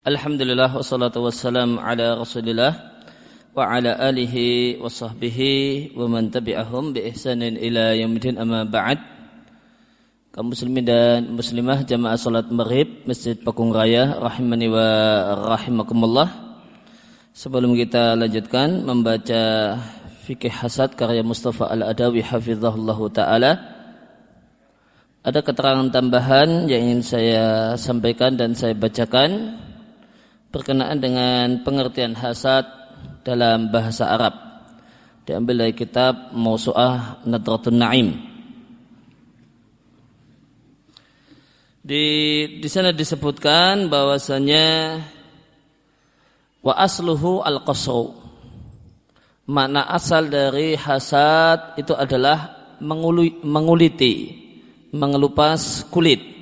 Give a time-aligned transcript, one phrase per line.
[0.00, 2.72] Alhamdulillah wassalatu wassalam ala rasulillah
[3.52, 8.96] wa ala alihi wa sahbihi wa man tabi'ahum bi ihsanin ila yaumidin amma ba'd.
[10.32, 14.88] Kaum muslimin dan muslimah jamaah salat maghrib Masjid Pakung Raya rahimani wa
[15.52, 16.32] rahimakumullah.
[17.36, 19.76] Sebelum kita lanjutkan membaca
[20.24, 23.52] fikih hasad karya Mustafa Al-Adawi hafizahullahu taala
[25.20, 29.60] ada keterangan tambahan yang ingin saya sampaikan dan saya bacakan
[30.50, 32.66] berkenaan dengan pengertian hasad
[33.22, 34.34] dalam bahasa Arab.
[35.22, 38.08] Diambil dari kitab Mausu'ah Nadratun Naim.
[41.80, 42.04] Di
[42.60, 45.00] di sana disebutkan bahwasanya
[46.60, 48.12] wa asluhu al qasru
[49.48, 52.68] makna asal dari hasad itu adalah
[53.42, 54.38] menguliti
[54.92, 56.39] mengelupas kulit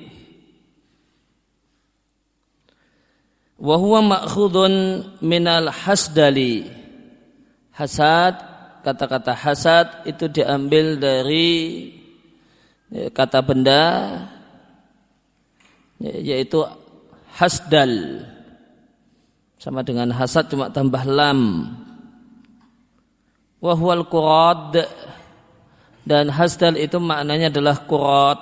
[3.59, 4.73] wa huwa ma'khudun
[5.19, 6.65] minal hasdali.
[7.75, 8.35] Hasad
[8.83, 11.91] kata-kata hasad itu diambil dari
[12.91, 13.83] ya, kata benda
[15.99, 16.63] ya, yaitu
[17.35, 18.23] hasdal.
[19.59, 21.71] Sama dengan hasad cuma tambah lam.
[23.59, 24.87] Wa huwal qurad.
[26.09, 28.39] Dan hasdal itu maknanya adalah kurat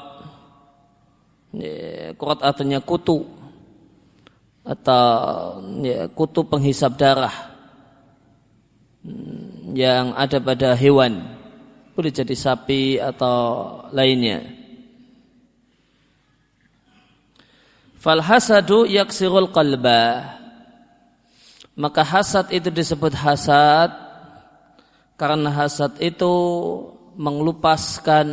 [1.52, 3.37] ya, kurat artinya kutu
[4.68, 5.08] atau
[5.80, 7.56] ya, kutu penghisap darah.
[9.00, 11.23] Hmm, yang ada pada hewan.
[11.96, 13.40] Boleh jadi sapi atau
[13.95, 14.44] lainnya.
[17.98, 20.36] Fal hasadu yaksirul qalba.
[21.78, 23.94] Maka hasad itu disebut hasad
[25.18, 26.34] karena hasad itu
[27.18, 28.28] mengelupaskan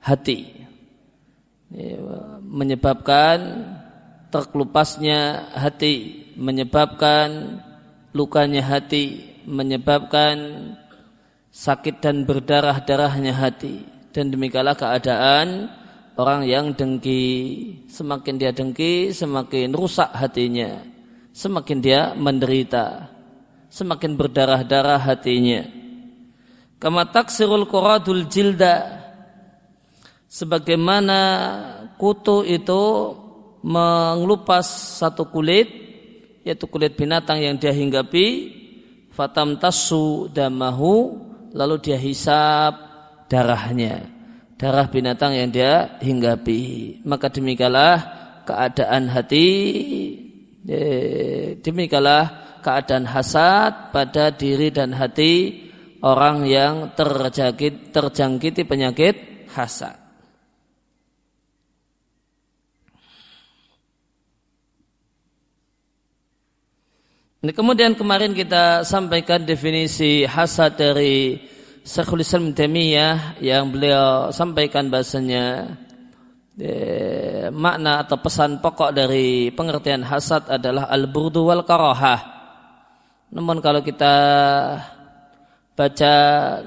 [0.00, 0.68] hati.
[1.68, 2.00] Ya,
[2.40, 3.40] menyebabkan
[4.28, 7.60] terkelupasnya hati menyebabkan
[8.12, 10.36] lukanya hati menyebabkan
[11.48, 13.84] sakit dan berdarah-darahnya hati.
[14.12, 15.72] Dan demikianlah keadaan
[16.20, 17.24] orang yang dengki.
[17.88, 20.84] Semakin dia dengki semakin rusak hatinya.
[21.32, 23.18] Semakin dia menderita
[23.68, 25.64] semakin berdarah-darah hatinya.
[26.78, 29.04] Kama taksirul quradul jilda
[30.28, 31.20] sebagaimana
[32.00, 33.14] kutu itu
[33.62, 34.66] mengelupas
[35.02, 35.68] satu kulit
[36.46, 38.56] yaitu kulit binatang yang dia hinggapi
[39.12, 41.18] fatam tasu damahu
[41.52, 42.74] lalu dia hisap
[43.26, 44.18] darahnya
[44.58, 46.60] darah binatang yang dia hinggapi.
[47.06, 47.96] Maka demikianlah
[48.44, 49.48] keadaan hati
[51.62, 55.64] demikianlah keadaan hasad pada diri dan hati
[56.02, 59.96] orang yang terjangkit terjangkiti penyakit hasad
[67.48, 71.40] Ini kemudian kemarin kita sampaikan definisi hasad dari
[71.80, 75.64] Syekhul Islam Taimiyah yang beliau sampaikan bahasanya
[76.60, 82.20] eh, makna atau pesan pokok dari pengertian hasad adalah al-burdu wal karahah.
[83.32, 84.14] Namun kalau kita
[85.72, 86.14] baca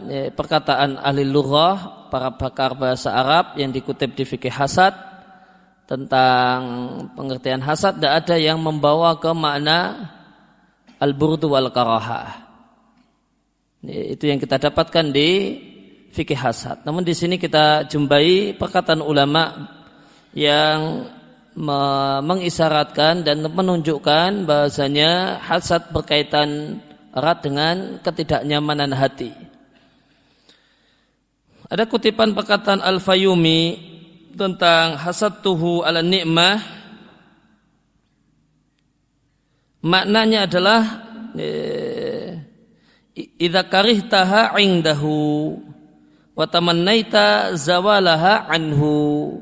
[0.10, 4.98] eh, perkataan ahli lughah, para pakar bahasa Arab yang dikutip di fikih hasad
[5.86, 6.58] tentang
[7.14, 10.18] pengertian hasad tidak ada yang membawa ke makna
[11.02, 12.46] al-burdu wal karaha.
[13.82, 15.30] Itu yang kita dapatkan di
[16.14, 16.86] fikih hasad.
[16.86, 19.74] Namun di sini kita jumpai perkataan ulama
[20.38, 21.10] yang
[22.22, 26.80] mengisyaratkan dan menunjukkan bahasanya hasad berkaitan
[27.12, 29.34] erat dengan ketidaknyamanan hati.
[31.68, 33.92] Ada kutipan perkataan Al-Fayumi
[34.36, 36.81] tentang hasad tuhu ala nikmah
[39.82, 40.82] Maknanya adalah
[41.34, 42.38] eh,
[43.18, 45.58] idza karihtaha indahu
[46.38, 49.42] wa tamannaita zawalaha anhu.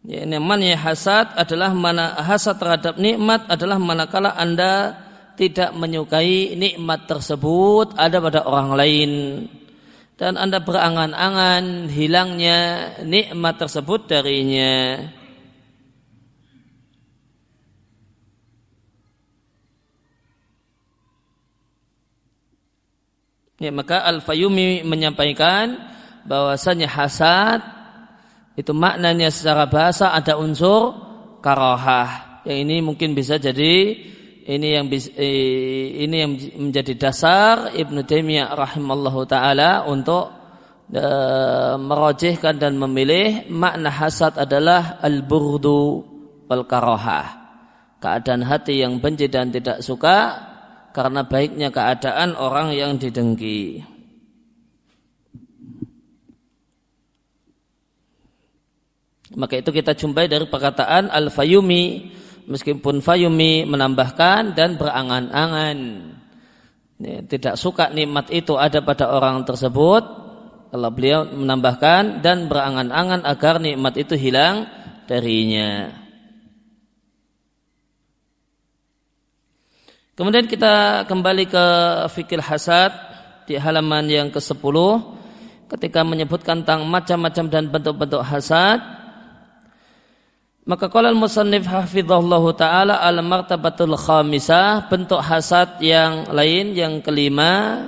[0.00, 4.96] Ya, namanya hasad adalah mana hasad terhadap nikmat adalah manakala Anda
[5.36, 9.12] tidak menyukai nikmat tersebut ada pada orang lain
[10.20, 12.58] dan Anda berangan-angan hilangnya
[13.04, 15.00] nikmat tersebut darinya.
[23.60, 25.76] Ya, maka Al-Fayumi menyampaikan
[26.24, 27.60] bahwasanya hasad
[28.56, 30.96] itu maknanya secara bahasa ada unsur
[31.44, 32.40] karohah.
[32.48, 34.00] Yang ini mungkin bisa jadi
[34.48, 40.32] ini yang eh, ini yang menjadi dasar Ibnu Taimiyah rahimallahu taala untuk
[40.88, 41.06] e,
[41.76, 46.00] merojihkan dan memilih makna hasad adalah al-burdu
[46.48, 47.36] wal karohah.
[48.00, 50.49] keadaan hati yang benci dan tidak suka
[50.90, 53.82] karena baiknya keadaan orang yang didengki.
[59.30, 62.10] Maka itu kita jumpai dari perkataan Al-Fayumi
[62.50, 65.78] meskipun Fayumi menambahkan dan berangan-angan
[67.30, 70.02] tidak suka nikmat itu ada pada orang tersebut
[70.70, 74.66] kalau beliau menambahkan dan berangan-angan agar nikmat itu hilang
[75.06, 75.99] darinya.
[80.18, 81.64] Kemudian kita kembali ke
[82.10, 82.90] fikir hasad
[83.46, 84.76] di halaman yang ke-10
[85.70, 88.82] ketika menyebutkan tentang macam-macam dan bentuk-bentuk hasad.
[90.66, 97.86] Maka qala al-musannif hafizallahu taala al martabatul khamisah bentuk hasad yang lain yang kelima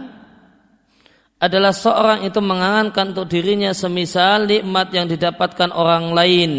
[1.42, 6.52] adalah seorang itu mengangankan untuk dirinya semisal nikmat yang didapatkan orang lain.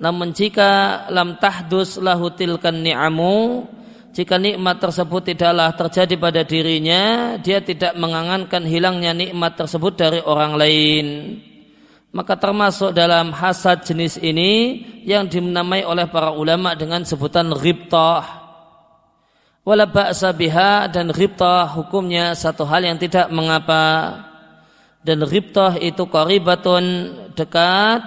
[0.00, 3.68] Namun jika lam tahdus lahu tilkan ni'amu
[4.14, 10.54] jika nikmat tersebut tidaklah terjadi pada dirinya, dia tidak mengangankan hilangnya nikmat tersebut dari orang
[10.54, 11.06] lain.
[12.14, 18.22] Maka termasuk dalam hasad jenis ini yang dinamai oleh para ulama dengan sebutan ribtah.
[19.66, 24.14] Wala ba'sa biha dan ribtah hukumnya satu hal yang tidak mengapa.
[25.02, 26.84] Dan ribtah itu qaribatun
[27.34, 27.98] dekat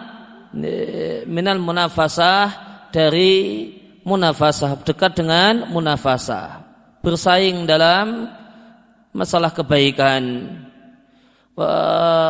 [0.56, 2.48] eh, minal munafasah
[2.96, 3.36] dari
[4.08, 6.64] munafasah dekat dengan munafasah
[7.04, 8.32] bersaing dalam
[9.12, 10.24] masalah kebaikan.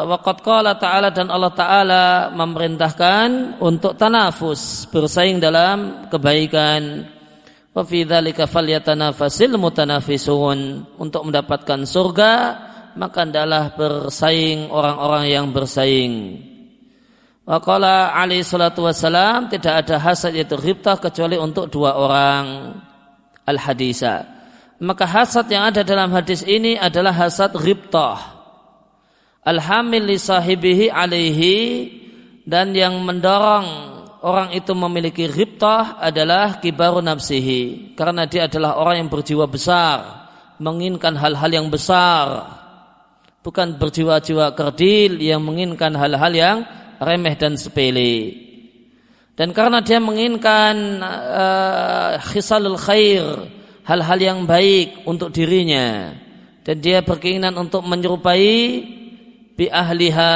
[0.08, 7.06] Waqat qala ta'ala dan Allah ta'ala memerintahkan untuk tanafus bersaing dalam kebaikan.
[7.76, 12.34] Wa fi dzalika falyatanafasil mutanafisun untuk mendapatkan surga
[12.98, 16.42] maka adalah bersaing orang-orang yang bersaing
[17.48, 22.76] Waqala Ali salatu wassalam tidak ada hasad yaitu ghibtah kecuali untuk dua orang
[23.48, 24.28] al hadisa.
[24.84, 28.20] Maka hasad yang ada dalam hadis ini adalah hasad ghibtah.
[29.48, 31.56] Al hamil li sahibihi alaihi
[32.44, 33.96] dan yang mendorong
[34.28, 40.28] orang itu memiliki ghibtah adalah kibaru nafsihi karena dia adalah orang yang berjiwa besar
[40.60, 42.50] menginginkan hal-hal yang besar
[43.40, 46.58] bukan berjiwa-jiwa kerdil yang menginginkan hal-hal yang
[47.02, 48.34] remeh dan sepele.
[49.38, 53.22] Dan karena dia menginginkan uh, khisalul khair,
[53.86, 56.10] hal-hal yang baik untuk dirinya.
[56.66, 58.58] Dan dia berkeinginan untuk menyerupai
[59.54, 60.34] bi ahliha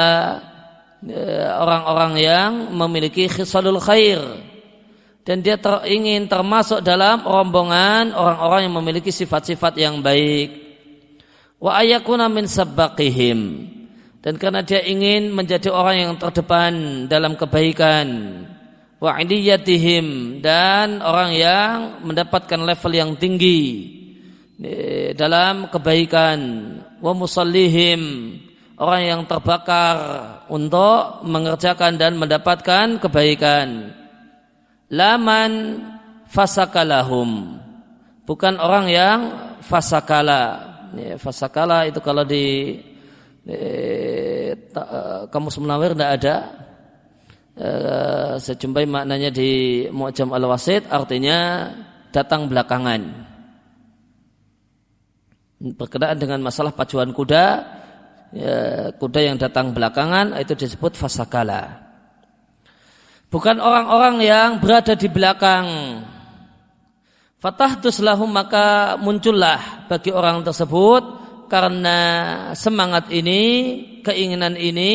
[1.02, 4.22] uh, orang-orang yang memiliki khisalul khair.
[5.26, 10.62] Dan dia ter, ingin termasuk dalam rombongan orang-orang yang memiliki sifat-sifat yang baik.
[11.58, 13.38] Wa ayakuna min sabbaqihim
[14.22, 18.06] dan karena dia ingin menjadi orang yang terdepan dalam kebaikan
[19.02, 19.18] wa
[20.38, 21.74] dan orang yang
[22.06, 23.90] mendapatkan level yang tinggi
[25.18, 26.38] dalam kebaikan
[27.02, 28.02] wa musallihim
[28.78, 29.96] orang yang terbakar
[30.50, 33.94] untuk mengerjakan dan mendapatkan kebaikan.
[34.92, 35.82] Laman
[36.28, 37.58] fasakalahum
[38.26, 39.18] bukan orang yang
[39.64, 40.70] fasakala.
[41.16, 42.76] Fasakala itu kalau di
[43.46, 44.54] eh,
[45.30, 46.36] kamus menawir tidak ada.
[47.52, 51.68] Eh, maknanya di Mu'jam al-Wasid artinya
[52.08, 53.28] datang belakangan.
[55.62, 57.44] Berkenaan dengan masalah pacuan kuda
[58.34, 58.56] ya,
[58.98, 61.92] kuda yang datang belakangan itu disebut fasakala.
[63.30, 65.64] Bukan orang-orang yang berada di belakang.
[67.40, 71.21] Fatah lahum maka muncullah bagi orang tersebut
[71.52, 71.98] karena
[72.56, 73.40] semangat ini,
[74.00, 74.92] keinginan ini,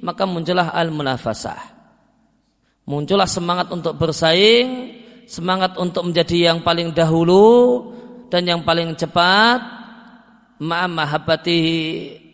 [0.00, 1.60] maka muncullah al-munafasah.
[2.88, 4.96] Muncullah semangat untuk bersaing,
[5.28, 7.84] semangat untuk menjadi yang paling dahulu
[8.32, 9.60] dan yang paling cepat.
[10.64, 11.60] Ma'amahabati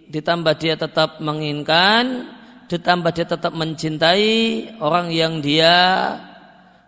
[0.07, 2.30] ditambah dia tetap menginginkan,
[2.71, 5.75] ditambah dia tetap mencintai orang yang dia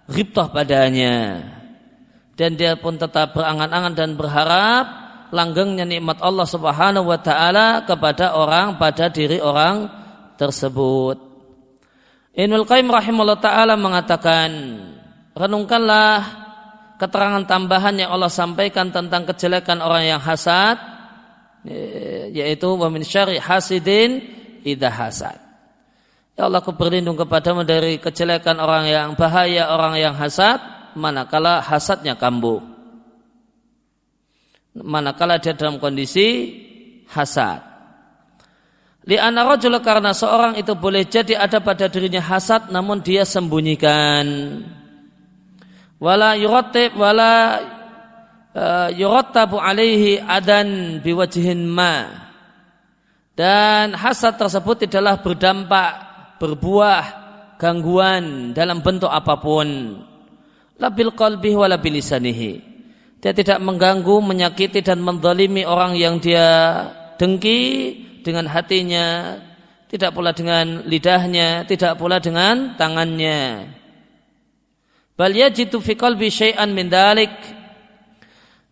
[0.06, 1.42] ribtoh padanya.
[2.38, 5.01] Dan dia pun tetap berangan-angan dan berharap
[5.32, 9.88] langgengnya nikmat Allah Subhanahu wa taala kepada orang pada diri orang
[10.36, 11.16] tersebut.
[12.36, 14.52] Ibnul Qayyim rahimahullah taala mengatakan,
[15.32, 16.20] renungkanlah
[17.00, 20.76] keterangan tambahan yang Allah sampaikan tentang kejelekan orang yang hasad
[22.32, 24.20] yaitu wa min syarri hasidin
[24.62, 25.38] idza hasad.
[26.32, 30.60] Ya Allah aku berlindung kepadamu dari kejelekan orang yang bahaya orang yang hasad
[30.96, 32.71] manakala hasadnya kambuh
[34.80, 36.48] manakala dia dalam kondisi
[37.12, 37.60] hasad.
[39.02, 44.26] Li rajul karena seorang itu boleh jadi ada pada dirinya hasad namun dia sembunyikan.
[46.02, 47.62] wala yuratib wala
[48.90, 52.10] yurattabu alaihi adan biwajhin ma
[53.38, 55.90] dan hasad tersebut tidaklah berdampak
[56.42, 57.04] berbuah
[57.54, 60.02] gangguan dalam bentuk apa pun
[60.74, 62.71] labil qalbi wala bilisanihi
[63.22, 66.82] dia tidak mengganggu, menyakiti dan mendalimi orang yang dia
[67.14, 67.94] dengki
[68.26, 69.38] dengan hatinya,
[69.86, 73.70] tidak pula dengan lidahnya, tidak pula dengan tangannya.
[75.14, 77.30] Bal yajidu fi qalbi syai'an min dalik.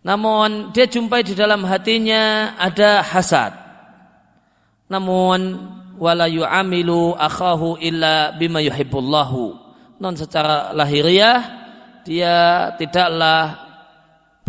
[0.03, 3.55] Namun dia jumpai di dalam hatinya ada hasad.
[4.91, 5.63] Namun
[5.95, 9.55] wala yu'amilu akhahu illa bima yuhibbullahu.
[10.03, 11.39] Non secara lahiriah
[12.03, 13.70] dia tidaklah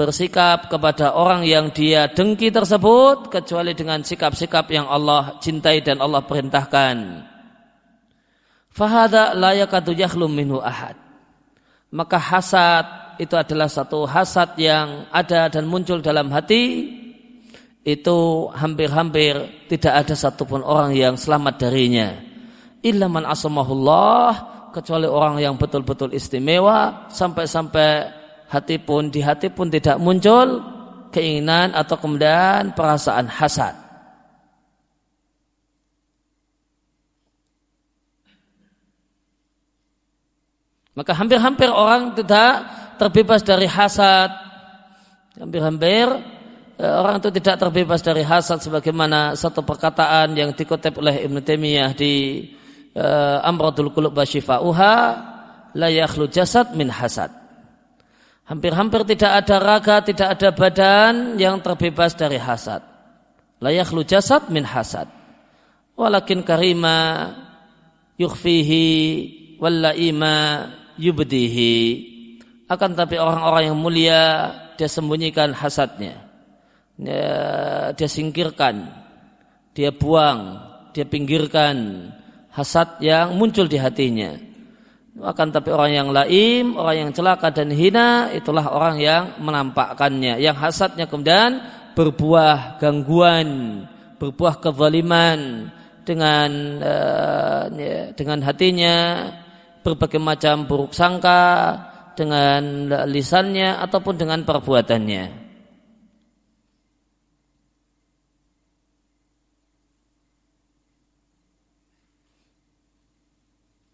[0.02, 6.26] bersikap kepada orang yang dia dengki tersebut kecuali dengan sikap-sikap yang Allah cintai dan Allah
[6.26, 7.22] perintahkan.
[8.74, 10.98] Fahada layakatu yahlum minhu ahad.
[11.94, 12.86] Maka hasad
[13.22, 16.98] itu adalah satu hasad yang ada dan muncul dalam hati
[17.86, 19.38] itu hampir-hampir
[19.70, 22.18] tidak ada satupun orang yang selamat darinya.
[22.82, 28.21] Illa man asamahullah kecuali orang yang betul-betul istimewa sampai-sampai
[28.52, 30.60] hati pun di hati pun tidak muncul
[31.16, 33.76] keinginan atau kemudian perasaan hasad.
[40.92, 42.68] Maka hampir-hampir orang tidak
[43.00, 44.28] terbebas dari hasad.
[45.40, 46.12] Hampir-hampir
[46.76, 51.96] e, orang itu tidak terbebas dari hasad sebagaimana satu perkataan yang dikutip oleh Ibn Taimiyah
[51.96, 52.44] di
[53.00, 54.20] uh, Amradul Qulub
[54.68, 54.96] Uha
[55.72, 57.41] la yakhlu jasad min hasad.
[58.52, 62.84] Hampir-hampir tidak ada raga, tidak ada badan yang terbebas dari hasad.
[63.64, 65.08] Layak lu jasad min hasad.
[65.96, 67.32] Walakin karima
[68.20, 68.84] yukhfihi
[69.56, 70.68] wallaima
[71.00, 71.76] yubdihi.
[72.68, 76.20] Akan tapi orang-orang yang mulia dia sembunyikan hasadnya.
[77.96, 78.84] Dia singkirkan,
[79.72, 80.60] dia buang,
[80.92, 82.12] dia pinggirkan
[82.52, 84.51] hasad yang muncul di hatinya
[85.20, 90.40] akan tapi orang yang laim, orang yang celaka dan hina itulah orang yang menampakkannya.
[90.40, 91.60] Yang hasadnya kemudian
[91.92, 93.84] berbuah gangguan,
[94.16, 95.68] berbuah kezaliman
[96.08, 96.50] dengan
[96.80, 97.64] uh,
[98.16, 99.28] dengan hatinya
[99.84, 101.76] berbagai macam buruk sangka
[102.16, 105.41] dengan lisannya ataupun dengan perbuatannya.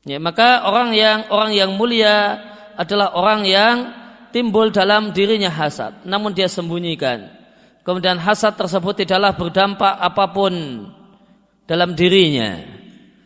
[0.08, 2.40] Ya, maka orang yang orang yang mulia
[2.80, 3.76] adalah orang yang
[4.32, 7.28] timbul dalam dirinya hasad, namun dia sembunyikan.
[7.84, 10.54] Kemudian hasad tersebut tidaklah berdampak apa pun
[11.68, 12.56] dalam dirinya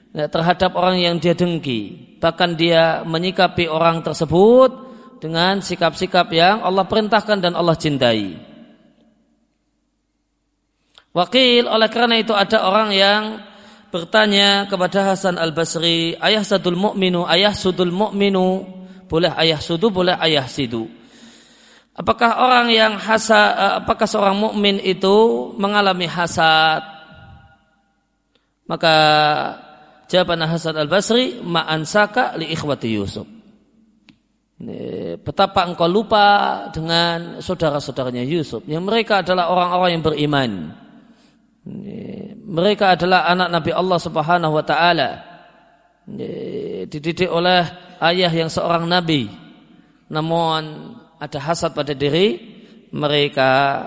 [0.10, 2.18] ya, terhadap orang yang dia dengki.
[2.18, 4.74] Bahkan dia menyikapi orang tersebut
[5.22, 8.42] dengan sikap-sikap yang Allah perintahkan dan Allah cintai.
[11.14, 13.22] Wakil oleh karena itu ada orang yang
[13.92, 18.64] bertanya kepada Hasan Al Basri, ayah sadul mu'minu, ayah sudul mu'minu,
[19.12, 20.88] boleh ayah sudu, boleh ayah sidu.
[21.92, 26.80] Apakah orang yang hasad, eh, apakah seorang mukmin itu mengalami hasad?
[28.72, 28.96] Maka
[30.08, 33.28] jawaban Hasan Al Basri, ma'ansaka li ikhwati Yusuf.
[35.26, 38.64] Betapa engkau lupa dengan saudara-saudaranya Yusuf.
[38.70, 40.52] Yang mereka adalah orang-orang yang beriman
[42.42, 45.10] mereka adalah anak Nabi Allah Subhanahu wa taala.
[46.90, 47.62] Dididik oleh
[48.02, 49.30] ayah yang seorang nabi.
[50.10, 52.42] Namun ada hasad pada diri
[52.90, 53.86] mereka.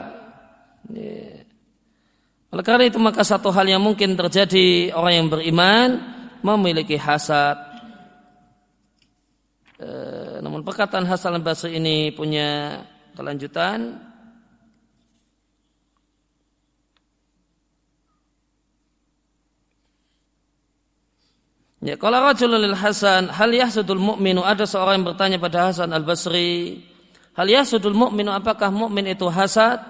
[2.55, 5.89] Oleh karena itu maka satu hal yang mungkin terjadi orang yang beriman
[6.47, 7.59] memiliki hasad.
[10.41, 12.81] Namun perkataan Hasan al-Basri ini punya
[13.19, 13.99] kelanjutan
[21.85, 26.81] Ya, kalau rajulul Hasan, hal yahsudul mu'minu ada seorang yang bertanya pada Hasan Al-Basri,
[27.37, 29.85] hal yahsudul mu'minu apakah mukmin itu hasad?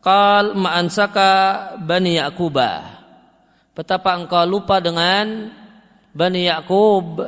[0.00, 3.04] Qal ma'ansaka Bani Ya'qubah.
[3.76, 5.52] Betapa engkau lupa dengan
[6.16, 7.20] Bani Ya'qub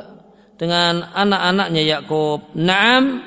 [0.57, 2.57] dengan anak-anaknya Ya'qub.
[2.57, 3.21] Naam,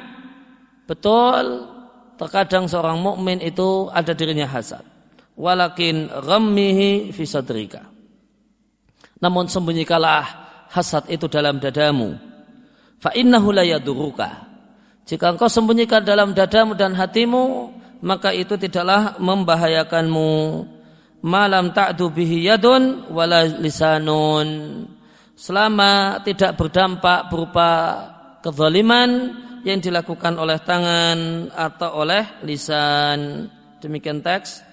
[0.89, 1.69] betul
[2.17, 4.81] terkadang seorang mukmin itu ada dirinya hasad.
[5.37, 7.98] Walakin ghammihi fi sadrika
[9.19, 10.23] namun sembunyikanlah
[10.71, 12.15] hasad itu dalam dadamu.
[12.99, 14.47] Fa innahu la yaduruka.
[15.07, 17.73] Jika engkau sembunyikan dalam dadamu dan hatimu,
[18.03, 20.31] maka itu tidaklah membahayakanmu.
[21.19, 24.47] Malam ta'du bihi yadun wala lisanun.
[25.35, 27.69] Selama tidak berdampak berupa
[28.39, 29.35] kezaliman
[29.67, 33.51] yang dilakukan oleh tangan atau oleh lisan.
[33.83, 34.63] Demikian teks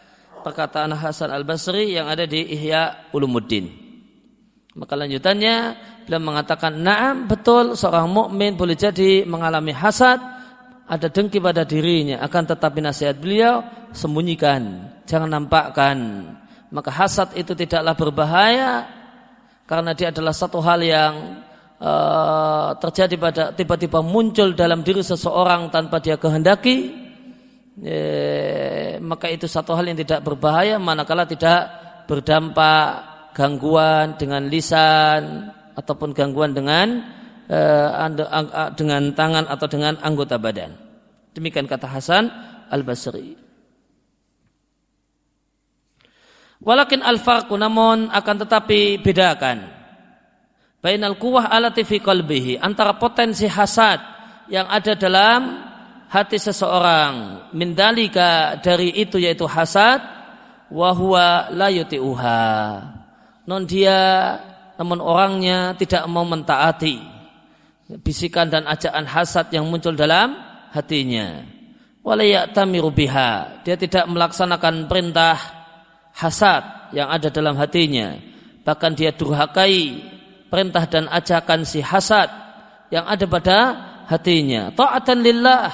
[0.43, 3.86] perkataan Hasan Al-Basri yang ada di Ihya Ulumuddin.
[4.77, 5.57] Maka lanjutannya
[6.05, 10.21] beliau mengatakan, "Na'am, betul seorang mukmin boleh jadi mengalami hasad,
[10.87, 15.99] ada dengki pada dirinya, akan tetapi nasihat beliau sembunyikan, jangan nampakkan.
[16.71, 18.87] Maka hasad itu tidaklah berbahaya
[19.67, 21.43] karena dia adalah satu hal yang
[21.81, 26.95] uh, terjadi pada tiba-tiba muncul dalam diri seseorang tanpa dia kehendaki,
[27.83, 31.67] eh, maka itu satu hal yang tidak berbahaya manakala tidak
[32.07, 37.05] berdampak gangguan dengan lisan ataupun gangguan dengan
[37.53, 38.09] uh,
[38.73, 40.73] dengan tangan atau dengan anggota badan.
[41.37, 42.33] Demikian kata Hasan
[42.73, 43.37] Al-Basri.
[46.65, 49.69] Walakin al-farqu namun akan tetapi bedakan
[50.81, 54.01] bainal kuwah alati fi qalbihi antara potensi hasad
[54.49, 55.61] yang ada dalam
[56.09, 60.01] hati seseorang mindalika dari itu yaitu hasad
[60.73, 62.43] wa huwa la yuti'uha
[63.47, 63.99] non dia
[64.77, 67.01] namun orangnya tidak mau mentaati
[68.03, 70.35] bisikan dan ajakan hasad yang muncul dalam
[70.75, 71.47] hatinya
[72.03, 75.39] walayatamiru biha dia tidak melaksanakan perintah
[76.13, 78.19] hasad yang ada dalam hatinya
[78.67, 80.03] bahkan dia durhakai
[80.51, 82.31] perintah dan ajakan si hasad
[82.91, 83.59] yang ada pada
[84.07, 84.71] hatinya.
[84.73, 85.67] Ta'atan lillah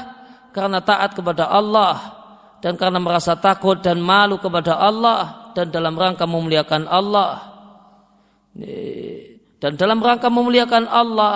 [0.52, 1.96] karena taat kepada Allah
[2.64, 7.51] dan karena merasa takut dan malu kepada Allah dan dalam rangka memuliakan Allah.
[9.62, 11.34] Dan dalam rangka memuliakan Allah,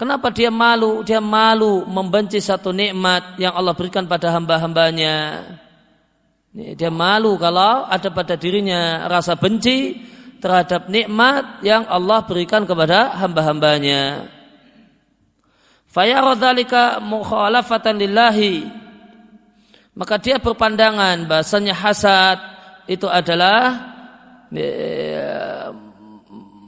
[0.00, 1.04] kenapa dia malu?
[1.06, 5.44] Dia malu membenci satu nikmat yang Allah berikan pada hamba-hambanya.
[6.56, 10.00] Dia malu kalau ada pada dirinya rasa benci
[10.40, 14.32] terhadap nikmat yang Allah berikan kepada hamba-hambanya.
[15.92, 18.68] Fayaradhalika mukhalafatan lillahi.
[19.96, 22.36] Maka dia berpandangan bahasanya hasad
[22.84, 23.96] itu adalah
[24.52, 25.65] eh,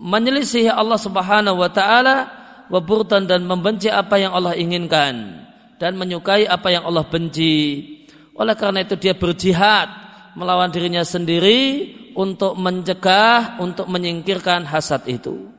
[0.08, 2.32] menyelisih Allah Subhanahu wa taala
[2.72, 5.44] waburtan dan membenci apa yang Allah inginkan
[5.76, 7.84] dan menyukai apa yang Allah benci.
[8.32, 9.88] Oleh karena itu dia berjihad
[10.32, 15.50] melawan dirinya sendiri untuk mencegah, untuk menyingkirkan hasad itu.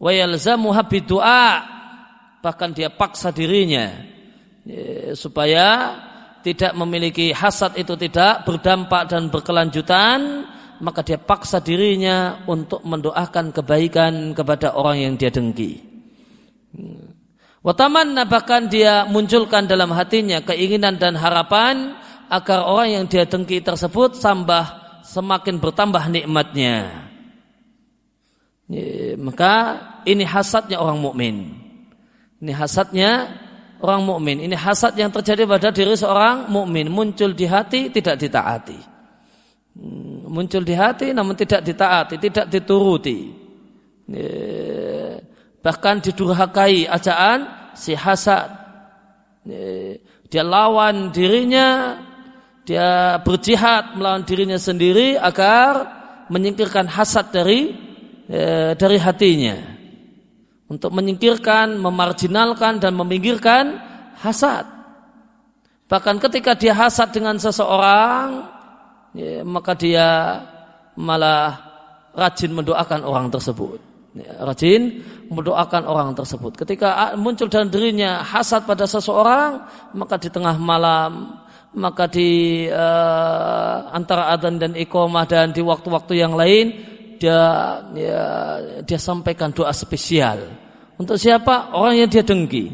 [0.00, 1.46] Wa yalzamuha bidu'a
[2.40, 3.90] bahkan dia paksa dirinya
[4.62, 5.66] ya, supaya
[6.46, 10.46] tidak memiliki hasad itu tidak berdampak dan berkelanjutan
[10.80, 15.80] maka dia paksa dirinya untuk mendoakan kebaikan kepada orang yang dia dengki.
[17.66, 21.98] Watamanna bahkan dia munculkan dalam hatinya keinginan dan harapan
[22.30, 24.64] agar orang yang dia dengki tersebut sambah
[25.02, 27.06] semakin bertambah nikmatnya.
[29.18, 29.54] Maka
[30.06, 31.54] ini hasadnya orang mukmin.
[32.42, 33.30] Ini hasadnya
[33.82, 34.42] orang mukmin.
[34.42, 38.95] Ini hasad yang terjadi pada diri seorang mukmin muncul di hati tidak ditaati.
[39.76, 43.28] Hmm, muncul di hati namun tidak ditaati, tidak dituruti.
[45.60, 48.48] Bahkan didurhakai ajaan si hasad.
[50.26, 52.00] Dia lawan dirinya
[52.66, 55.86] dia berjihad melawan dirinya sendiri agar
[56.32, 57.70] menyingkirkan hasad dari
[58.74, 59.76] dari hatinya
[60.66, 63.78] untuk menyingkirkan, memarjinalkan dan meminggirkan
[64.18, 64.66] hasad.
[65.86, 68.50] Bahkan ketika dia hasad dengan seseorang,
[69.16, 70.06] ya, maka dia
[70.96, 71.56] malah
[72.16, 73.80] rajin mendoakan orang tersebut.
[74.16, 76.56] Ya, rajin mendoakan orang tersebut.
[76.56, 79.60] Ketika muncul dalam dirinya hasad pada seseorang,
[79.92, 81.44] maka di tengah malam
[81.76, 86.72] maka di uh, antara adzan dan iqamah dan di waktu-waktu yang lain
[87.20, 87.40] dia
[87.92, 88.24] ya,
[88.80, 90.40] dia sampaikan doa spesial.
[90.96, 91.76] Untuk siapa?
[91.76, 92.72] Orang yang dia dengki.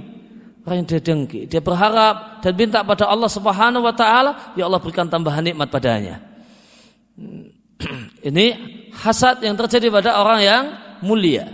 [0.63, 1.51] Orang yang dia dengki.
[1.51, 6.32] Dia berharap dan minta pada Allah Subhanahu wa taala ya Allah berikan tambahan nikmat padanya
[8.29, 8.47] ini
[8.95, 10.63] hasad yang terjadi pada orang yang
[11.03, 11.51] mulia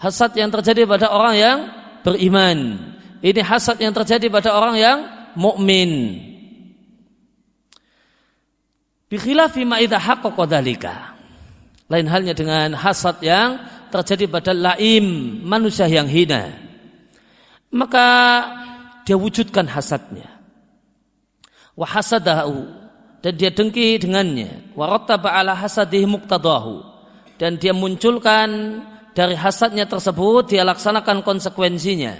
[0.00, 1.58] hasad yang terjadi pada orang yang
[2.04, 2.58] beriman
[3.20, 4.98] ini hasad yang terjadi pada orang yang
[5.36, 6.30] mukmin
[9.10, 11.18] Bikhilafi ma'idha haqqaqa dhalika.
[11.90, 13.58] Lain halnya dengan hasad yang
[13.90, 16.54] terjadi pada laim manusia yang hina.
[17.74, 18.06] Maka
[19.02, 20.30] dia wujudkan hasadnya.
[21.74, 22.70] Wa hasadahu
[23.20, 24.72] dan dia dengki dengannya.
[24.72, 26.88] Wa rattaba ala hasadihi muqtadahu.
[27.36, 28.80] Dan dia munculkan
[29.12, 32.16] dari hasadnya tersebut dia laksanakan konsekuensinya.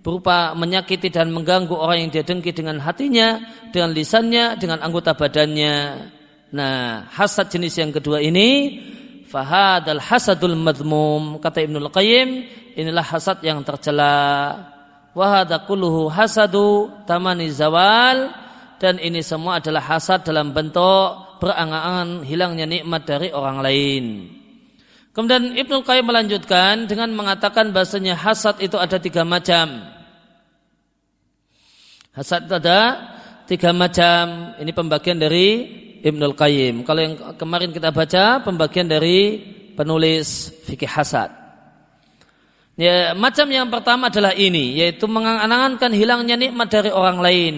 [0.00, 3.36] Berupa menyakiti dan mengganggu orang yang dia dengki dengan hatinya,
[3.68, 5.74] dengan lisannya, dengan anggota badannya.
[6.50, 8.80] Nah, hasad jenis yang kedua ini
[9.28, 11.38] fahadal hasadul madmum.
[11.38, 12.28] Kata Ibnul Qayyim
[12.80, 14.56] inilah hasad yang tercela.
[15.10, 15.66] Wahada
[16.14, 18.30] hasadu tamani zawal
[18.80, 24.04] dan ini semua adalah hasad dalam bentuk berangan-angan hilangnya nikmat dari orang lain.
[25.12, 29.84] Kemudian Ibnu Qayyim melanjutkan dengan mengatakan bahasanya hasad itu ada tiga macam.
[32.16, 32.80] Hasad itu ada
[33.44, 34.56] tiga macam.
[34.56, 35.48] Ini pembagian dari
[36.00, 36.80] Ibnu Qayyim.
[36.88, 39.36] Kalau yang kemarin kita baca pembagian dari
[39.76, 41.28] penulis fikih hasad.
[42.80, 47.56] Ya, macam yang pertama adalah ini, yaitu mengangan-angankan hilangnya nikmat dari orang lain.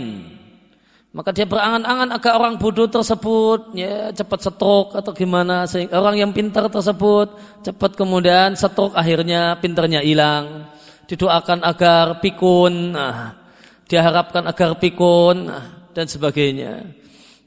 [1.12, 6.32] Maka dia berangan-angan agar orang bodoh tersebut ya, cepat setruk atau gimana sehingga orang yang
[6.32, 10.72] pintar tersebut cepat kemudian setruk akhirnya pintarnya hilang.
[11.04, 13.36] Didoakan agar pikun, nah,
[13.84, 16.80] diharapkan agar pikun nah, dan sebagainya.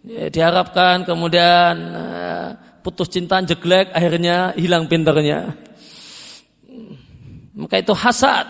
[0.05, 2.53] Ya, diharapkan kemudian nah,
[2.85, 5.57] putus cinta jeglek akhirnya hilang pintarnya.
[7.57, 8.45] Maka itu hasad.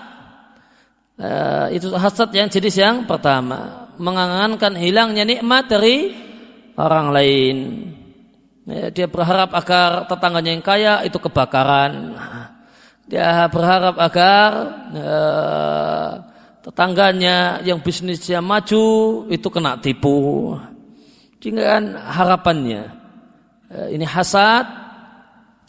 [1.15, 6.15] Uh, itu hasad yang jenis yang pertama mengangankan hilangnya nikmat dari
[6.75, 7.57] orang lain.
[8.65, 12.17] Ya, dia berharap agar tetangganya yang kaya itu kebakaran.
[13.05, 14.49] Dia berharap agar
[14.89, 16.11] uh,
[16.65, 18.85] tetangganya yang bisnisnya maju
[19.29, 20.57] itu kena tipu.
[21.37, 22.89] Dengan harapannya.
[23.69, 24.65] Uh, ini hasad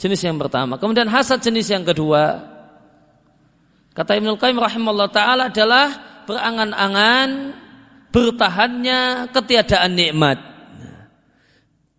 [0.01, 0.81] jenis yang pertama.
[0.81, 2.41] Kemudian hasad jenis yang kedua.
[3.93, 5.93] Kata Ibnu Qayyim rahimahullah taala adalah
[6.25, 7.29] berangan-angan
[8.17, 10.41] bertahannya ketiadaan nikmat.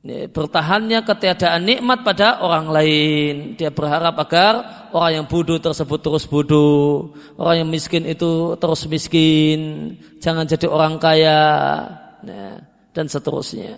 [0.08, 3.54] Bertahannya ketiadaan nikmat pada orang lain.
[3.54, 4.54] Dia berharap agar
[4.96, 7.14] orang yang bodoh tersebut terus bodoh.
[7.38, 9.94] Orang yang miskin itu terus miskin.
[10.18, 11.42] Jangan jadi orang kaya.
[12.98, 13.78] dan seterusnya.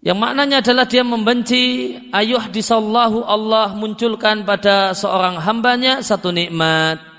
[0.00, 7.13] Yang maknanya adalah dia membenci ayuh disallahu Allah munculkan pada seorang hambanya satu nikmat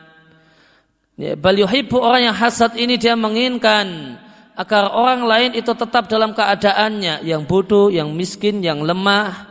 [1.16, 4.20] Ya, bal yuhibbu orang yang hasad ini dia menginginkan
[4.52, 9.48] agar orang lain itu tetap dalam keadaannya yang bodoh, yang miskin, yang lemah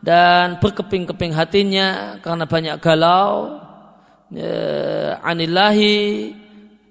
[0.00, 3.60] dan berkeping-keping hatinya karena banyak galau.
[4.32, 6.32] Ya, anillahi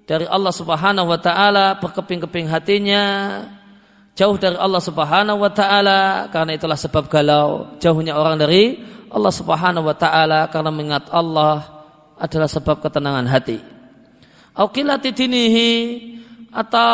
[0.05, 3.03] dari Allah Subhanahu wa taala berkeping-keping hatinya
[4.13, 7.73] jauh dari Allah Subhanahu wa taala karena itulah sebab galau.
[7.81, 11.65] Jauhnya orang dari Allah Subhanahu wa taala karena mengingat Allah
[12.21, 13.80] adalah sebab ketenangan hati
[14.51, 15.71] Aukilati dinihi
[16.51, 16.91] atau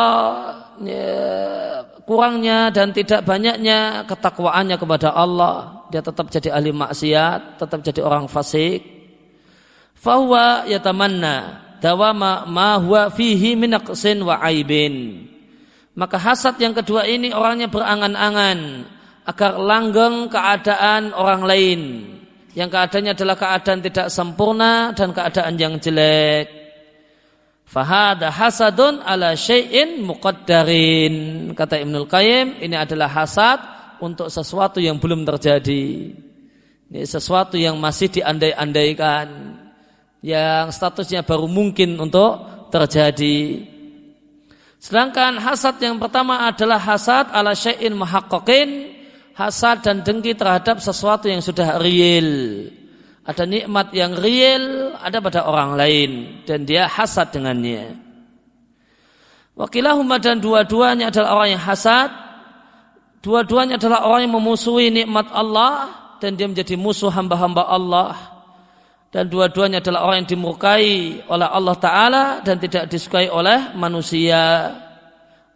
[0.85, 5.83] ya, kurangnya dan tidak banyaknya ketakwaannya kepada Allah.
[5.89, 8.85] Dia tetap jadi ahli maksiat tetap jadi orang fasik.
[9.97, 13.73] Fahuwa yatamanna dawama ma huwa fihi min
[14.21, 15.25] wa aibin.
[15.97, 18.85] Maka hasad yang kedua ini orangnya berangan-angan
[19.25, 21.81] agar langgeng keadaan orang lain.
[22.53, 26.56] Yang keadaannya adalah keadaan tidak sempurna dan keadaan yang jelek
[27.67, 31.51] Fahada hasadun ala syai'in muqaddarin.
[31.51, 33.59] Kata Ibnul Qayyim, ini adalah hasad
[33.99, 36.15] untuk sesuatu yang belum terjadi.
[36.87, 39.27] Ini sesuatu yang masih diandai-andaikan.
[40.23, 42.39] Yang statusnya baru mungkin untuk
[42.71, 43.67] terjadi.
[44.79, 48.95] Sedangkan hasad yang pertama adalah hasad ala syai'in muhaqqaqin.
[49.35, 52.31] Hasad dan dengki terhadap sesuatu yang sudah real
[53.27, 56.11] ada nikmat yang real ada pada orang lain
[56.47, 57.99] dan dia hasad dengannya.
[59.59, 62.07] Wakilahumma dan dua-duanya adalah orang yang hasad.
[63.19, 65.91] Dua-duanya adalah orang yang memusuhi nikmat Allah
[66.23, 68.15] dan dia menjadi musuh hamba-hamba Allah.
[69.11, 70.87] Dan dua-duanya adalah orang yang dimurkai
[71.27, 74.71] oleh Allah Ta'ala dan tidak disukai oleh manusia.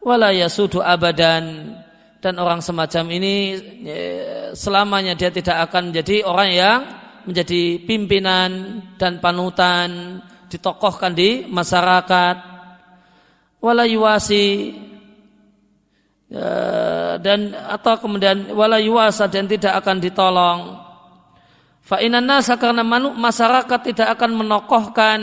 [0.04, 1.78] Wala yasudu abadan.
[2.20, 3.36] Dan orang semacam ini
[3.88, 6.80] eh, selamanya dia tidak akan menjadi orang yang
[7.26, 10.20] menjadi pimpinan dan panutan
[10.52, 12.36] ditokohkan di masyarakat.
[13.62, 14.74] Wala yuwasi
[16.28, 16.48] ya,
[17.22, 20.60] dan atau kemudian wala yuwasa dan tidak akan ditolong.
[21.82, 25.20] Fa nasa karena masyarakat tidak akan menokohkan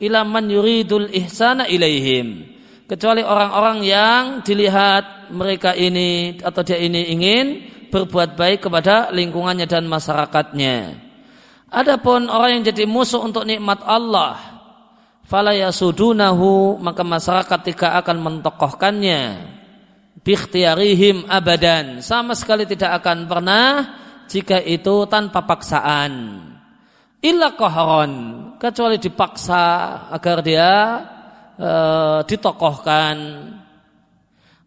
[0.00, 2.56] ilaman yuridul ihsana ilaihim.
[2.84, 7.46] Kecuali orang-orang yang dilihat mereka ini atau dia ini ingin
[7.88, 11.03] berbuat baik kepada lingkungannya dan masyarakatnya.
[11.74, 14.38] Adapun orang yang jadi musuh untuk nikmat Allah,
[15.26, 19.22] fala yasudunahu maka masyarakat tidak akan mentokohkannya.
[20.22, 21.98] Bikhtiarihim abadan.
[21.98, 23.66] Sama sekali tidak akan pernah
[24.30, 26.40] jika itu tanpa paksaan.
[27.18, 28.12] Illa kohron
[28.56, 29.64] kecuali dipaksa
[30.14, 30.72] agar dia
[31.58, 31.70] e,
[32.24, 33.16] ditokohkan.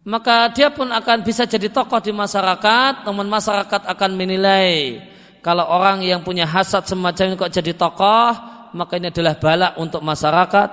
[0.04, 5.00] Maka dia pun akan bisa jadi tokoh di masyarakat, namun masyarakat akan menilai
[5.48, 8.30] kalau orang yang punya hasad semacam ini kok jadi tokoh,
[8.76, 10.68] maka ini adalah balak untuk masyarakat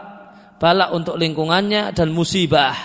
[0.59, 2.75] balak untuk lingkungannya dan musibah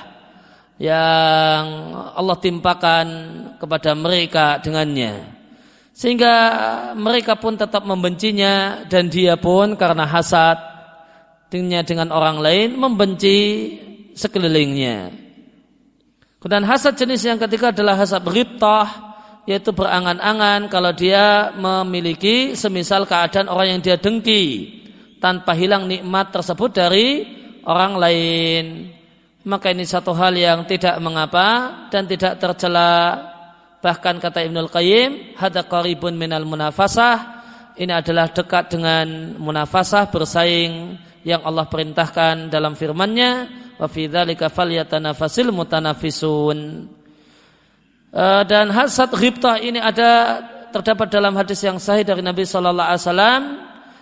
[0.79, 3.07] yang Allah timpakan
[3.59, 5.35] kepada mereka dengannya.
[5.91, 6.35] Sehingga
[6.95, 10.63] mereka pun tetap membencinya dan dia pun karena hasad
[11.51, 13.39] dengan orang lain membenci
[14.15, 15.11] sekelilingnya.
[16.41, 19.10] Dan hasad jenis yang ketiga adalah hasad riptah
[19.49, 24.45] yaitu berangan-angan kalau dia memiliki semisal keadaan orang yang dia dengki
[25.21, 27.09] tanpa hilang nikmat tersebut dari
[27.65, 28.65] orang lain.
[29.41, 33.17] Maka ini satu hal yang tidak mengapa dan tidak tercela.
[33.81, 37.41] Bahkan kata Ibnul Qayyim, hada qaribun minal munafasah.
[37.81, 43.33] Ini adalah dekat dengan munafasah bersaing yang Allah perintahkan dalam firman-Nya,
[43.81, 46.59] wa fi dzalika falyatanafasil mutanafisun.
[48.11, 50.43] Uh, dan hasad ghibtah ini ada
[50.75, 53.43] terdapat dalam hadis yang sahih dari Nabi sallallahu alaihi wasallam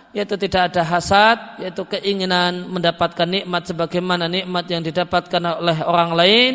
[0.09, 6.53] yaitu tidak ada hasad, yaitu keinginan mendapatkan nikmat sebagaimana nikmat yang didapatkan oleh orang lain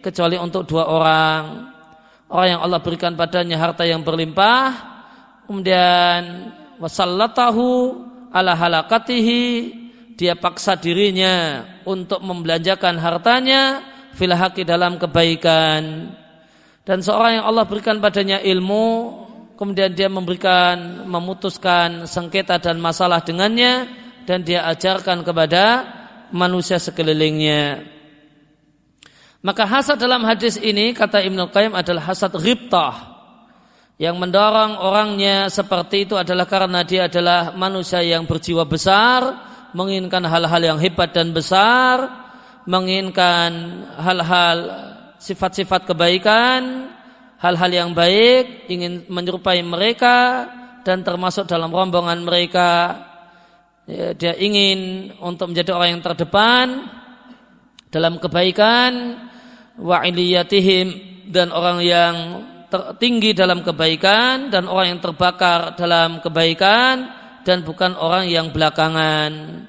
[0.00, 1.42] kecuali untuk dua orang.
[2.26, 4.72] Orang yang Allah berikan padanya harta yang berlimpah,
[5.44, 8.00] kemudian wasallatahu
[8.32, 9.44] ala halakatihi,
[10.16, 13.84] dia paksa dirinya untuk membelanjakan hartanya
[14.16, 16.16] filahaki dalam kebaikan.
[16.86, 18.86] Dan seorang yang Allah berikan padanya ilmu,
[19.58, 23.90] kemudian dia memberikan memutuskan sengketa dan masalah dengannya
[24.22, 25.82] dan dia ajarkan kepada
[26.30, 27.82] manusia sekelilingnya.
[29.42, 33.18] Maka hasad dalam hadis ini kata Ibnu Qayyim adalah hasad ghibtah
[33.98, 39.26] yang mendorong orangnya seperti itu adalah karena dia adalah manusia yang berjiwa besar,
[39.74, 42.06] menginginkan hal-hal yang hebat dan besar,
[42.62, 43.50] menginginkan
[43.98, 44.58] hal-hal
[45.26, 46.86] sifat-sifat kebaikan,
[47.42, 50.46] hal-hal yang baik, ingin menyerupai mereka
[50.86, 52.94] dan termasuk dalam rombongan mereka.
[53.90, 56.66] Ya, dia ingin untuk menjadi orang yang terdepan
[57.90, 59.18] dalam kebaikan
[59.78, 60.88] wa iliyatihim
[61.30, 62.14] dan orang yang
[62.66, 67.10] tertinggi dalam kebaikan dan orang yang terbakar dalam kebaikan
[67.46, 69.62] dan bukan orang yang belakangan.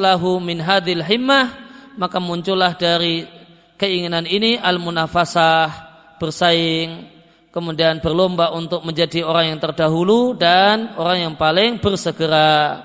[0.00, 1.52] Lahu min hadil himmah
[2.00, 3.24] maka muncullah dari
[3.76, 5.68] keinginan ini al munafasah
[6.16, 7.08] bersaing,
[7.52, 12.84] kemudian berlomba untuk menjadi orang yang terdahulu dan orang yang paling bersegera.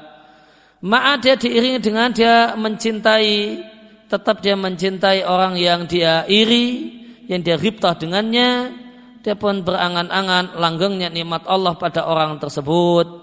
[0.82, 3.64] Ma'a dia diiringi dengan dia mencintai,
[4.08, 7.00] tetap dia mencintai orang yang dia iri,
[7.30, 8.74] yang dia riptah dengannya,
[9.22, 13.22] dia pun berangan-angan langgengnya nikmat Allah pada orang tersebut.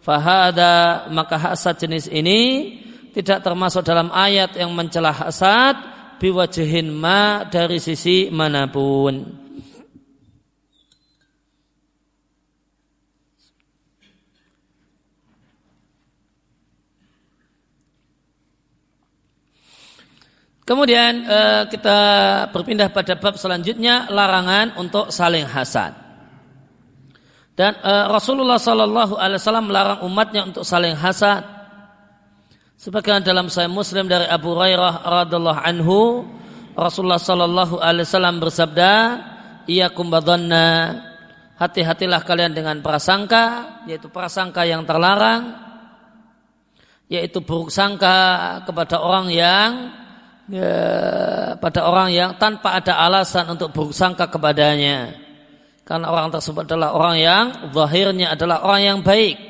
[0.00, 2.76] Fahada maka hasad jenis ini
[3.16, 9.44] tidak termasuk dalam ayat yang mencela hasad biwajihin ma dari sisi mana pun.
[20.64, 21.98] Kemudian uh, kita
[22.48, 25.92] berpindah pada bab selanjutnya larangan untuk saling hasad.
[27.52, 31.53] Dan uh, Rasulullah Sallallahu Alaihi Wasallam melarang umatnya untuk saling hasad.
[32.84, 36.28] Sebagian dalam Sahih Muslim dari Abu Hurairah radhiallahu anhu,
[36.76, 38.92] Rasulullah Sallallahu Alaihi Wasallam bersabda,
[39.64, 40.92] "Ia kumbadonna,
[41.56, 45.56] hati-hatilah kalian dengan prasangka, yaitu prasangka yang terlarang,
[47.08, 49.70] yaitu buruk sangka kepada orang yang
[50.52, 50.76] ya,
[51.56, 55.24] pada orang yang tanpa ada alasan untuk bersangka kepadanya.
[55.88, 59.40] Karena orang tersebut adalah orang yang zahirnya adalah orang yang baik.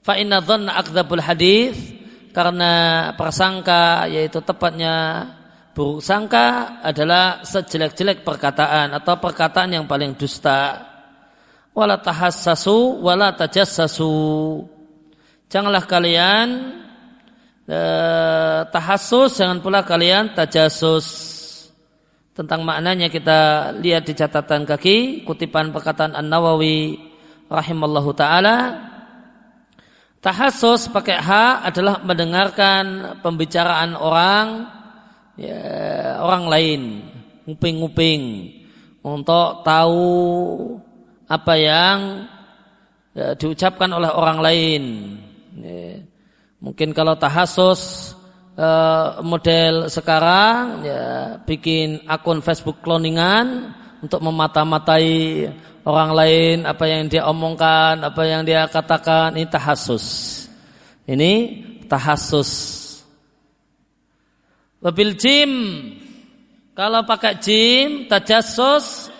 [0.00, 2.00] Fa inna dhanna akdzabul hadis
[2.32, 2.72] karena
[3.14, 5.28] prasangka yaitu tepatnya
[5.72, 10.88] buruk sangka adalah sejelek-jelek perkataan atau perkataan yang paling dusta.
[11.72, 14.12] Wala tahassasu wala tajassasu.
[15.48, 16.48] Janganlah kalian
[17.68, 21.06] eh, tahassus jangan pula kalian tajasus
[22.32, 26.96] tentang maknanya kita lihat di catatan kaki kutipan perkataan An Nawawi
[27.52, 28.56] rahimallahu taala
[30.22, 31.30] tahassus pakai h
[31.66, 34.70] adalah mendengarkan pembicaraan orang
[35.36, 35.60] ya,
[36.22, 36.82] orang lain.
[37.42, 38.22] Nguping-nguping
[39.02, 40.06] untuk tahu
[41.26, 41.98] apa yang
[43.18, 44.82] ya, diucapkan oleh orang lain.
[45.58, 46.06] Ya.
[46.62, 48.14] Mungkin kalau tahasus
[48.54, 51.04] uh, model sekarang ya
[51.42, 55.50] bikin akun Facebook cloningan untuk memata-matai
[55.82, 60.04] orang lain apa yang dia omongkan, apa yang dia katakan ini tahasus.
[61.06, 61.32] Ini
[61.90, 62.50] tahasus.
[64.82, 65.52] Wabil jim
[66.74, 69.14] kalau pakai jim tajasus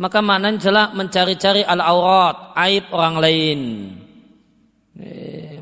[0.00, 3.60] maka maknanya adalah mencari-cari al-aurat, aib orang lain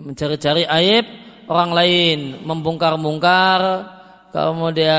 [0.04, 1.06] mencari-cari aib
[1.50, 3.60] orang lain membongkar-bongkar
[4.30, 4.94] kemudian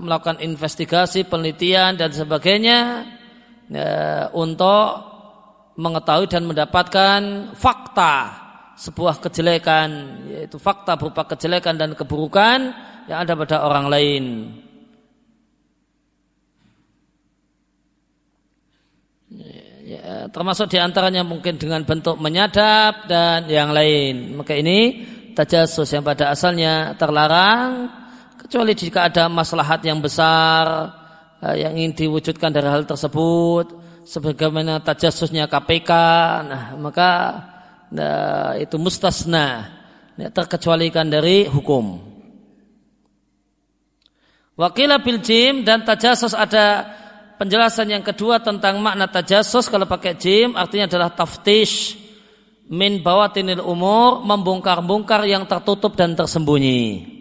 [0.00, 3.17] melakukan investigasi penelitian dan sebagainya
[3.72, 5.08] ya, untuk
[5.78, 7.20] mengetahui dan mendapatkan
[7.54, 8.14] fakta
[8.78, 9.88] sebuah kejelekan
[10.30, 12.74] yaitu fakta berupa kejelekan dan keburukan
[13.06, 14.24] yang ada pada orang lain.
[19.88, 24.36] Ya, termasuk di antaranya mungkin dengan bentuk menyadap dan yang lain.
[24.36, 27.88] Maka ini tajasus yang pada asalnya terlarang
[28.36, 30.92] kecuali jika ada maslahat yang besar
[31.54, 33.72] yang ingin diwujudkan dari hal tersebut
[34.02, 35.90] sebagaimana tajasusnya KPK
[36.46, 37.10] nah maka
[37.94, 39.70] nah, itu mustasna
[40.18, 42.08] nah, terkecualikan dari hukum
[44.58, 46.82] Wakilah bil jim dan tajasus ada
[47.38, 51.94] penjelasan yang kedua tentang makna tajasus kalau pakai jim artinya adalah taftish
[52.68, 57.17] min bawatinil umur membongkar-bongkar yang tertutup dan tersembunyi.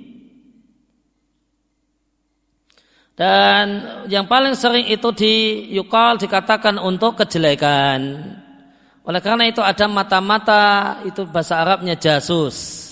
[3.18, 3.66] Dan
[4.14, 8.22] yang paling sering itu di yukal dikatakan untuk kejelekan.
[9.02, 10.64] Oleh karena itu ada mata-mata
[11.02, 12.86] itu bahasa Arabnya jasus.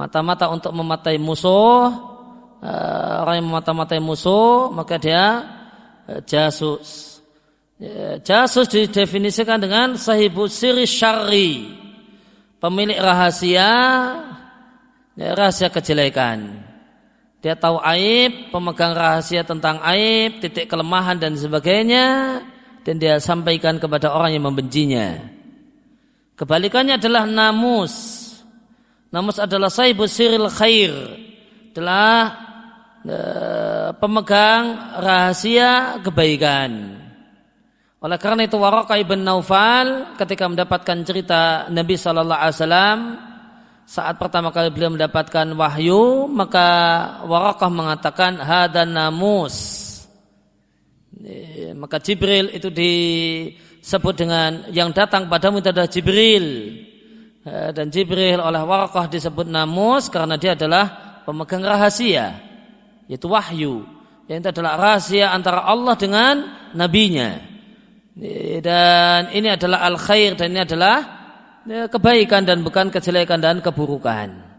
[0.00, 1.92] Mata-mata untuk mematai musuh.
[2.64, 5.44] Eh, orang yang memata-matai musuh maka dia
[6.24, 7.20] jasus.
[7.80, 11.80] Ya, jasus didefinisikan dengan sahibu siri syari.
[12.60, 13.72] Pemilik rahasia,
[15.16, 16.69] ya, rahasia kejelekan.
[17.40, 22.38] Dia tahu aib, pemegang rahasia tentang aib, titik kelemahan dan sebagainya.
[22.84, 25.20] Dan dia sampaikan kepada orang yang membencinya.
[26.36, 28.18] Kebalikannya adalah namus.
[29.12, 30.92] Namus adalah sahibu siril khair.
[31.72, 32.50] Adalah
[33.00, 37.00] Eh, pemegang rahasia kebaikan.
[37.96, 42.98] Oleh karena itu Waraqah ibn Naufal ketika mendapatkan cerita Nabi Shallallahu Alaihi Wasallam
[43.86, 46.68] saat pertama kali beliau mendapatkan wahyu maka
[47.26, 49.86] Waraqah mengatakan hadan namus.
[51.76, 56.46] Maka Jibril itu disebut dengan yang datang padamu itu adalah Jibril.
[57.40, 62.36] Eh, dan Jibril oleh Waraqah disebut namus karena dia adalah pemegang rahasia
[63.10, 63.84] yaitu wahyu.
[64.30, 66.34] Yang itu adalah rahasia antara Allah dengan
[66.78, 67.42] nabinya.
[68.62, 71.19] Dan ini adalah al khair dan ini adalah
[71.70, 74.50] kebaikan dan bukan kejelekan dan keburukan.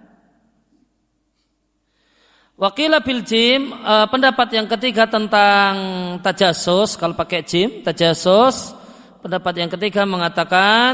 [2.62, 5.74] Wakilah bil jim uh, pendapat yang ketiga tentang
[6.22, 8.78] tajasus kalau pakai jim tajasus
[9.18, 10.94] pendapat yang ketiga mengatakan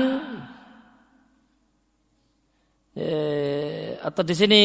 [2.95, 4.63] eh, atau di sini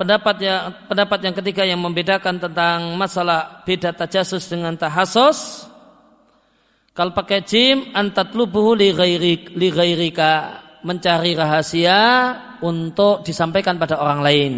[0.00, 5.68] pendapat yang pendapat yang ketiga yang membedakan tentang masalah beda tajasus dengan tahasus
[6.92, 10.60] kalau pakai jim antatlubuhu li ghairik li ghairika.
[10.82, 12.02] Mencari rahasia
[12.58, 14.52] untuk disampaikan pada orang lain.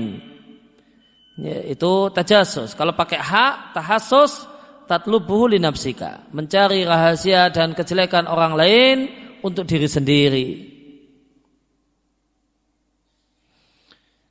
[1.37, 4.49] Ya, itu tajasus kalau pakai hak tahasus
[4.89, 6.25] tatlubuhu li nafsika.
[6.33, 8.97] Mencari rahasia dan kejelekan orang lain
[9.45, 10.49] untuk diri sendiri.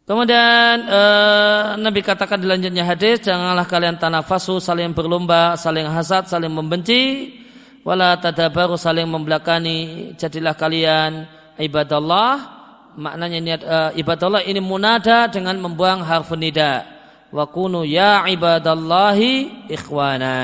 [0.03, 6.51] Kemudian uh, Nabi katakan di lanjutnya hadis, janganlah kalian tanafasu saling berlomba, saling hasad, saling
[6.51, 7.42] membenci,
[7.83, 10.11] wala tadabaru saling membelakani.
[10.17, 11.27] Jadilah kalian
[11.59, 12.63] ibadallah.
[12.93, 16.87] Maknanya ini uh, ibadallah ini munada dengan membuang harfun nida.
[17.33, 20.37] Wa kunu ya ibadallahi ikhwana.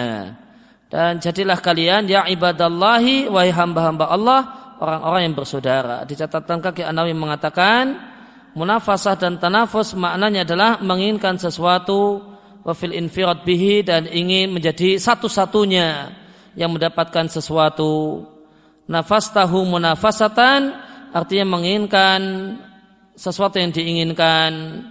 [0.90, 4.40] Dan jadilah kalian ya ibadallahi wahai hamba-hamba Allah
[4.82, 6.02] orang-orang yang bersaudara.
[6.10, 7.94] Di catatan kaki Anawi mengatakan
[8.58, 12.26] munafasah dan tanafus maknanya adalah menginginkan sesuatu
[12.66, 16.19] wafil infirat bihi dan ingin menjadi satu-satunya
[16.60, 18.28] yang mendapatkan sesuatu
[18.84, 20.76] nafas tahu munafasatan
[21.16, 22.20] artinya menginginkan
[23.16, 24.84] sesuatu yang diinginkan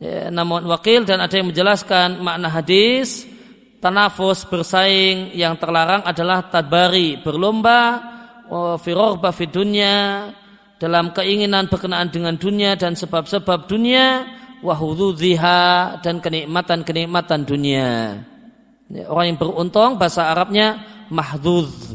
[0.00, 3.28] ya, namun wakil dan ada yang menjelaskan makna hadis
[3.84, 8.00] tanafus bersaing yang terlarang adalah tadbari berlomba
[8.80, 10.28] firor fi dunya
[10.80, 14.24] dalam keinginan berkenaan dengan dunia dan sebab-sebab dunia
[14.62, 18.22] wahudzuha dan kenikmatan-kenikmatan dunia.
[18.88, 20.80] Orang yang beruntung bahasa Arabnya
[21.12, 21.92] mahduz.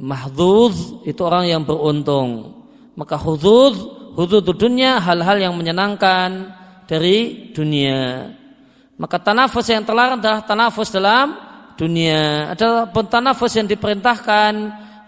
[0.00, 2.60] Mahduz itu orang yang beruntung.
[2.96, 3.76] Maka hudud,
[4.16, 6.48] hudud dunia hal-hal yang menyenangkan
[6.88, 8.32] dari dunia.
[8.96, 11.36] Maka tanafus yang terlarang adalah tanafus dalam
[11.76, 12.52] dunia.
[12.56, 14.52] Ada pun tanafus yang diperintahkan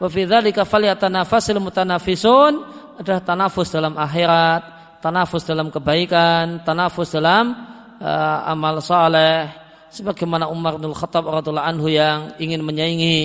[0.00, 2.52] wa fi dzalika falyatanafasil mutanafisun
[3.00, 4.62] adalah tanafus dalam akhirat,
[5.00, 7.56] tanafus dalam kebaikan, tanafus dalam
[8.00, 9.63] uh, amal saleh
[9.94, 13.16] sebagaimana Umar bin Khattab radhiyallahu anhu yang ingin menyaingi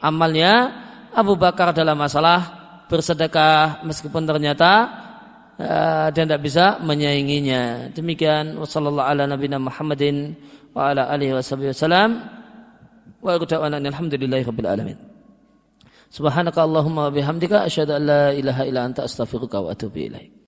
[0.00, 0.72] amalnya
[1.12, 4.88] Abu Bakar dalam masalah bersedekah meskipun ternyata
[5.60, 7.92] uh, dan tidak bisa menyainginya.
[7.92, 10.34] Demikian wasallallahu ala nabiyina Muhammadin
[10.72, 12.24] wa ala alihi wasallam.
[13.22, 14.98] Wa alhamdulillahi rabbil alamin.
[16.10, 20.34] Subhanaka Allahumma wa bihamdika asyhadu an la ilaha illa anta astaghfiruka wa atubu ilaik.